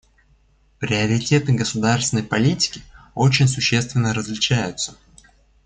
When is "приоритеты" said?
0.79-1.53